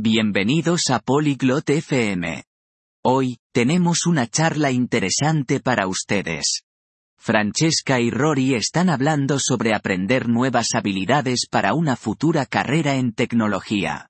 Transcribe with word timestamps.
Bienvenidos 0.00 0.90
a 0.90 1.00
Polyglot 1.00 1.68
FM. 1.70 2.44
Hoy, 3.04 3.38
tenemos 3.52 4.06
una 4.06 4.28
charla 4.28 4.70
interesante 4.70 5.58
para 5.58 5.88
ustedes. 5.88 6.62
Francesca 7.18 7.98
y 7.98 8.08
Rory 8.12 8.54
están 8.54 8.90
hablando 8.90 9.40
sobre 9.40 9.74
aprender 9.74 10.28
nuevas 10.28 10.68
habilidades 10.74 11.48
para 11.50 11.74
una 11.74 11.96
futura 11.96 12.46
carrera 12.46 12.94
en 12.94 13.12
tecnología. 13.12 14.08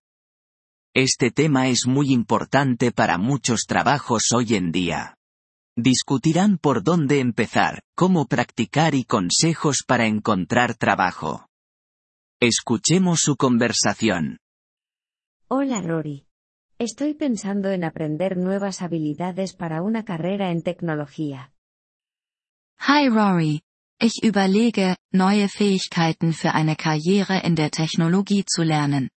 Este 0.94 1.30
tema 1.30 1.68
es 1.68 1.86
muy 1.86 2.12
importante 2.12 2.92
para 2.92 3.16
muchos 3.16 3.60
trabajos 3.66 4.24
hoy 4.34 4.56
en 4.56 4.72
día. 4.72 5.16
Discutirán 5.74 6.58
por 6.58 6.82
dónde 6.82 7.20
empezar, 7.20 7.80
cómo 7.96 8.26
practicar 8.26 8.94
y 8.94 9.04
consejos 9.04 9.84
para 9.86 10.06
encontrar 10.06 10.74
trabajo. 10.74 11.46
Escuchemos 12.40 13.20
su 13.20 13.36
conversación. 13.36 14.36
Hola 15.50 15.80
Rory. 15.80 16.26
Estoy 16.78 17.14
pensando 17.14 17.70
en 17.70 17.82
aprender 17.82 18.36
nuevas 18.36 18.82
habilidades 18.82 19.54
para 19.54 19.80
una 19.80 20.04
carrera 20.04 20.50
en 20.50 20.60
tecnología. 20.60 21.54
Hi 22.80 23.08
Rory. 23.08 23.62
Ich 23.98 24.22
überlege, 24.22 24.96
neue 25.10 25.48
Fähigkeiten 25.48 26.34
für 26.34 26.52
eine 26.52 26.76
Karriere 26.76 27.40
in 27.46 27.54
der 27.54 27.70
Technologie 27.70 28.44
zu 28.44 28.62
lernen. 28.62 29.08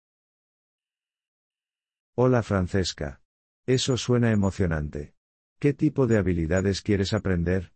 Hola 2.16 2.44
Francesca. 2.44 3.20
Eso 3.66 3.96
suena 3.96 4.30
emocionante. 4.30 5.14
¿Qué 5.58 5.74
tipo 5.74 6.06
de 6.06 6.16
habilidades 6.18 6.80
quieres 6.82 7.12
aprender? 7.12 7.72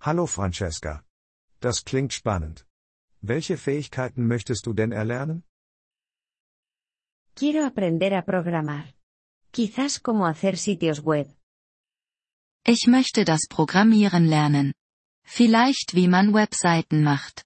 Hallo 0.00 0.26
Francesca. 0.26 1.04
Das 1.60 1.84
klingt 1.84 2.14
spannend. 2.14 2.64
Welche 3.20 3.58
Fähigkeiten 3.58 4.26
möchtest 4.26 4.64
du 4.64 4.72
denn 4.72 4.92
erlernen? 4.92 5.42
Quiero 7.38 7.66
aprender 7.66 8.14
a 8.14 8.22
programar. 8.24 8.94
Quizás 9.52 10.00
cómo 10.00 10.24
hacer 10.26 10.56
sitios 10.56 11.04
web. 11.04 11.28
Ich 12.64 12.86
möchte 12.88 13.26
das 13.26 13.42
Programmieren 13.46 14.26
lernen. 14.26 14.72
Vielleicht 15.22 15.92
wie 15.94 16.08
man 16.08 16.32
Webseiten 16.32 17.02
macht. 17.04 17.44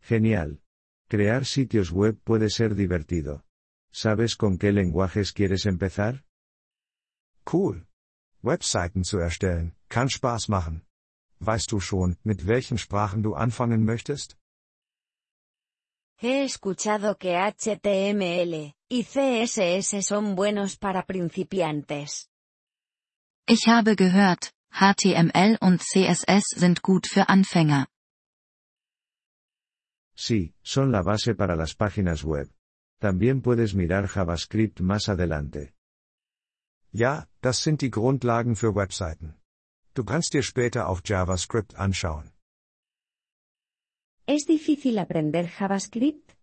Genial. 0.00 0.62
Crear 1.10 1.44
sitios 1.44 1.92
web 1.92 2.16
puede 2.24 2.48
ser 2.48 2.74
divertido. 2.74 3.42
¿Sabes 3.92 4.34
con 4.34 4.56
qué 4.56 4.72
lenguajes 4.72 5.34
quieres 5.34 5.66
empezar? 5.66 6.24
Cool. 7.44 7.86
Webseiten 8.40 9.04
zu 9.04 9.18
erstellen, 9.18 9.74
kann 9.90 10.08
Spaß 10.08 10.48
machen. 10.48 10.86
Weißt 11.40 11.70
du 11.70 11.80
schon, 11.80 12.16
mit 12.24 12.46
welchen 12.46 12.78
Sprachen 12.78 13.22
du 13.22 13.34
anfangen 13.34 13.84
möchtest? 13.84 14.38
He 16.22 16.44
escuchado 16.44 17.16
que 17.16 17.38
HTML 17.38 18.74
y 18.90 19.04
CSS 19.04 20.04
son 20.04 20.34
buenos 20.34 20.76
para 20.76 21.06
principiantes. 21.06 22.28
Ich 23.46 23.66
habe 23.66 23.96
gehört, 23.96 24.52
HTML 24.70 25.56
und 25.62 25.80
CSS 25.80 26.44
sind 26.56 26.82
gut 26.82 27.06
für 27.06 27.30
Anfänger. 27.30 27.86
Sí, 30.14 30.52
son 30.62 30.92
la 30.92 31.00
base 31.00 31.34
para 31.34 31.56
las 31.56 31.74
páginas 31.74 32.22
web. 32.22 32.50
También 33.00 33.40
puedes 33.40 33.74
mirar 33.74 34.06
JavaScript 34.14 34.82
más 34.82 35.08
adelante. 35.08 35.72
Ja, 36.92 37.28
das 37.40 37.62
sind 37.62 37.80
die 37.80 37.90
Grundlagen 37.90 38.56
für 38.56 38.74
Webseiten. 38.74 39.36
Du 39.94 40.04
kannst 40.04 40.34
dir 40.34 40.42
später 40.42 40.86
auch 40.86 41.00
JavaScript 41.02 41.76
anschauen. 41.76 42.30
¿Es 44.32 44.46
difícil 44.46 44.96
aprender 45.00 45.50
JavaScript? 45.50 46.36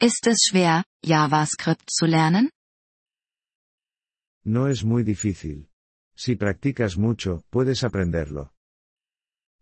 Ist 0.00 0.26
es 0.26 0.38
schwer, 0.48 0.82
JavaScript 1.00 1.88
zu 1.88 2.06
lernen? 2.06 2.50
No 4.44 4.66
es 4.66 4.82
muy 4.82 5.04
difícil. 5.04 5.68
Si 6.16 6.34
practicas 6.34 6.96
mucho, 6.96 7.44
puedes 7.50 7.84
aprenderlo. 7.84 8.50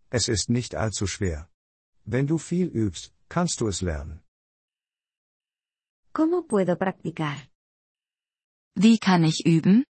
Es 0.09 0.29
ist 0.29 0.49
nicht 0.49 0.73
allzu 0.73 1.05
schwer. 1.05 1.51
Wenn 2.05 2.25
du 2.25 2.39
viel 2.39 2.71
übst, 2.73 3.13
kannst 3.29 3.61
du 3.61 3.67
es 3.67 3.83
lernen. 3.83 4.23
¿Cómo 6.11 6.47
puedo 6.47 6.75
practicar? 6.75 7.51
Wie 8.75 8.97
kann 8.97 9.25
ich 9.25 9.45
üben? 9.45 9.85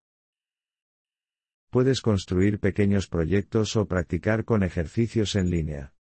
Puedes 1.72 2.02
construir 2.02 2.60
pequeños 2.60 3.08
proyectos 3.08 3.78
o 3.78 3.86
practicar 3.86 4.44
con 4.44 4.64
ejercicios 4.64 5.36
en 5.36 5.50
línea. 5.50 5.95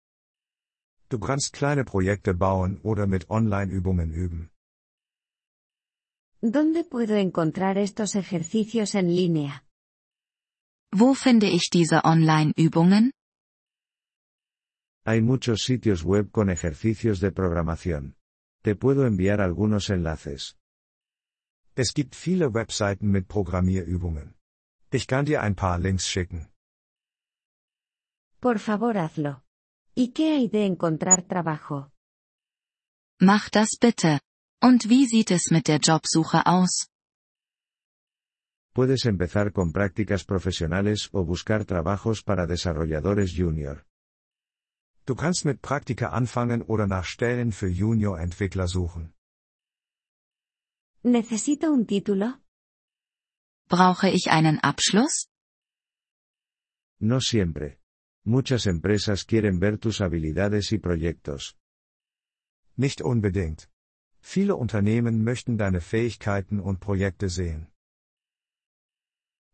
Du 1.13 1.19
kannst 1.19 1.53
kleine 1.53 1.85
Projekte 1.85 2.33
bauen 2.33 2.81
oder 2.83 3.07
mit 3.07 3.29
Online-Übungen 3.29 4.15
üben. 4.15 4.51
¿Dónde 6.41 6.85
puedo 6.85 7.17
encontrar 7.17 7.77
estos 7.77 8.15
ejercicios 8.15 8.95
en 8.95 9.15
línea? 9.15 9.63
Wo 10.91 11.13
finde 11.13 11.49
ich 11.51 11.69
diese 11.71 12.03
Online-Übungen? 12.05 13.13
Hay 15.05 15.21
muchos 15.21 15.65
sitios 15.65 16.03
web 16.03 16.31
con 16.33 16.49
ejercicios 16.49 17.21
de 17.21 17.31
programación. 17.31 18.17
Te 18.63 18.75
puedo 18.75 19.05
enviar 19.05 19.43
algunos 19.43 19.91
enlaces. 19.91 20.57
Es 21.77 21.93
gibt 21.93 22.15
viele 22.15 22.55
Webseiten 22.55 23.11
mit 23.11 23.29
Programmierübungen. 23.29 24.35
Ich 24.91 25.07
kann 25.07 25.27
dir 25.27 25.43
ein 25.43 25.55
paar 25.55 25.79
Links 25.79 26.09
schicken. 26.09 26.49
Por 28.41 28.59
favor 28.59 28.95
hazlo. 28.97 29.43
¿Y 29.95 30.13
qué 30.13 30.35
hay 30.35 30.49
de 30.49 30.65
encontrar 30.65 31.23
trabajo? 31.23 31.93
Mach 33.21 33.51
das 33.51 33.77
bitte. 33.81 34.21
Und 34.63 34.89
wie 34.89 35.07
sieht 35.07 35.31
es 35.31 35.51
mit 35.51 35.67
der 35.69 35.81
Jobsuche 35.81 36.47
aus? 36.47 36.89
Puedes 38.73 39.05
empezar 39.05 39.53
con 39.53 39.71
prácticas 39.73 40.25
profesionales 40.25 41.11
o 41.13 41.25
buscar 41.27 41.67
trabajos 41.67 42.23
para 42.23 42.47
desarrolladores 42.47 43.35
junior. 43.37 43.85
Du 45.05 45.15
kannst 45.15 45.45
mit 45.45 45.61
Praktika 45.61 46.07
anfangen 46.09 46.63
oder 46.63 46.87
nach 46.87 47.05
Stellen 47.05 47.53
für 47.53 47.69
Junior-Entwickler 47.69 48.69
suchen. 48.69 49.15
¿Necesito 51.03 51.71
un 51.71 51.87
título? 51.87 52.39
Brauche 53.69 54.09
ich 54.09 54.31
einen 54.31 54.59
Abschluss? 54.61 55.29
No 57.01 57.21
siempre. 57.21 57.82
Muchas 58.25 58.67
empresas 58.67 59.25
quieren 59.25 59.59
ver 59.59 59.79
tus 59.79 60.01
habilidades 60.01 60.73
y 60.73 60.79
proyectos. 60.79 61.57
Nicht 62.77 63.01
unbedingt. 63.03 63.69
Viele 64.21 64.55
Unternehmen 64.55 65.25
möchten 65.25 65.59
deine 65.59 65.81
Fähigkeiten 65.81 66.61
und 66.61 66.79
Projekte 66.81 67.29
sehen. 67.29 67.73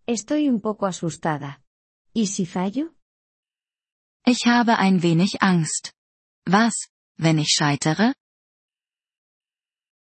Estoy 0.07 0.49
un 0.49 0.61
poco 0.61 0.87
asustada. 0.87 1.63
¿Y 2.15 2.27
si 2.27 2.47
fallo? 2.47 2.95
Ich 4.27 4.47
habe 4.47 4.79
ein 4.79 5.03
wenig 5.03 5.41
Angst. 5.41 5.95
Was, 6.47 6.89
wenn 7.17 7.39
ich 7.39 7.49
scheitere? 7.49 8.15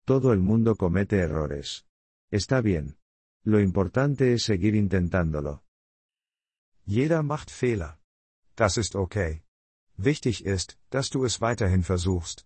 Todo 0.05 0.31
el 0.31 0.39
mundo 0.39 0.75
comete 0.75 1.17
errores. 1.17 1.85
Está 2.31 2.61
bien. 2.61 2.97
Lo 3.43 3.59
importante 3.59 4.33
es 4.33 4.43
seguir 4.43 4.75
intentándolo. 4.75 5.63
Jeder 6.85 7.23
macht 7.23 7.51
Fehler. 7.51 7.96
Das 8.57 8.75
ist 8.77 8.95
okay. 8.95 9.43
Wichtig 9.97 10.43
ist, 10.43 10.77
dass 10.89 11.09
du 11.09 11.23
es 11.25 11.41
weiterhin 11.41 11.83
versuchst. 11.83 12.45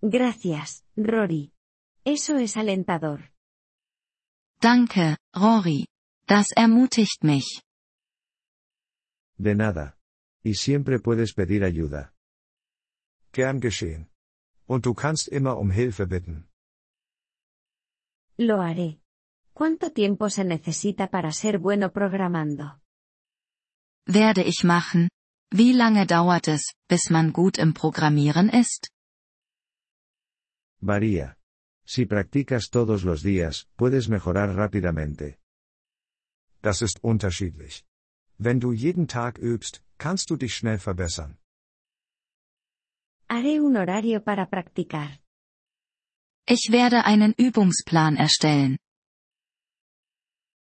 Gracias, 0.00 0.82
Rory. 0.96 1.52
Eso 2.04 2.36
es 2.36 2.56
alentador. 2.56 3.20
Danke, 4.60 5.16
Rory. 5.36 5.86
Das 6.26 6.46
ermutigt 6.56 7.22
mich. 7.22 7.62
De 9.36 9.54
nada. 9.54 9.96
Y 10.42 10.54
siempre 10.54 10.98
puedes 11.00 11.34
pedir 11.34 11.62
ayuda. 11.64 12.12
Gern 13.32 13.60
geschehen. 13.60 14.08
Und 14.66 14.86
du 14.86 14.94
kannst 14.94 15.28
immer 15.28 15.58
um 15.58 15.70
Hilfe 15.70 16.06
bitten. 16.06 16.48
Lo 18.38 18.62
haré. 18.62 19.00
¿Cuánto 19.52 19.92
tiempo 19.92 20.30
se 20.30 20.44
necesita 20.44 21.08
para 21.08 21.30
ser 21.32 21.58
bueno 21.58 21.92
programando? 21.92 22.80
Werde 24.06 24.42
ich 24.42 24.64
machen. 24.64 25.08
Wie 25.50 25.72
lange 25.72 26.06
dauert 26.06 26.48
es, 26.48 26.74
bis 26.88 27.10
man 27.10 27.32
gut 27.32 27.58
im 27.58 27.74
Programmieren 27.74 28.48
ist? 28.48 28.90
Varía. 30.80 31.36
Si 31.86 32.06
practicas 32.06 32.70
todos 32.70 33.04
los 33.04 33.22
días, 33.22 33.66
puedes 33.76 34.08
mejorar 34.08 34.54
rápidamente. 34.56 35.38
Das 36.62 36.82
ist 36.82 37.02
unterschiedlich. 37.02 37.84
Wenn 38.38 38.58
du 38.58 38.72
jeden 38.72 39.06
Tag 39.06 39.38
übst, 39.38 39.82
kannst 39.98 40.30
du 40.30 40.36
dich 40.36 40.54
schnell 40.54 40.78
verbessern. 40.78 41.38
Haré 43.28 43.60
un 43.60 43.76
horario 43.76 44.20
para 44.20 44.46
practicar. 44.46 45.18
Ich 46.46 46.68
werde 46.70 47.04
einen 47.04 47.32
Übungsplan 47.36 48.16
erstellen. 48.16 48.78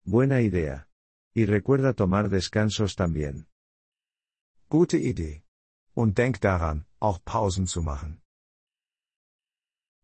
Buena 0.03 0.39
idea. 0.41 0.88
Y 1.35 1.45
recuerda 1.45 1.93
tomar 1.93 2.29
descansos 2.29 2.95
también. 2.95 3.47
Gute 4.69 4.97
Idee. 4.97 5.43
Und 5.95 6.15
denk 6.17 6.39
daran, 6.39 6.85
auch 6.99 7.19
Pausen 7.23 7.67
zu 7.67 7.81
machen. 7.81 8.21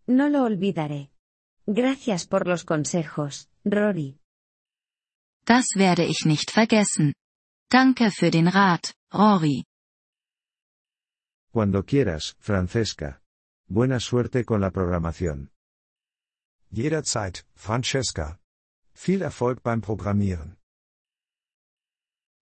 No 0.08 0.30
lo 0.30 0.44
olvidaré. 0.44 1.12
Gracias 1.68 2.28
por 2.28 2.46
los 2.48 2.64
consejos, 2.64 3.50
Rory. 3.64 4.20
Das 5.46 5.66
werde 5.76 6.06
ich 6.06 6.26
nicht 6.26 6.52
vergessen. 6.52 7.14
Danke 7.70 8.12
für 8.12 8.30
den 8.32 8.48
Rat, 8.48 8.94
Rory. 9.14 9.66
Cuando 11.52 11.84
quieras, 11.84 12.36
Francesca. 12.40 13.22
Buena 13.68 14.00
suerte 14.00 14.46
con 14.46 14.62
la 14.62 14.72
programación. 14.72 15.50
Jederzeit, 16.72 17.46
Francesca. 17.56 18.40
Viel 18.94 19.22
Erfolg 19.22 19.64
beim 19.64 19.82
Programmieren. 19.82 20.58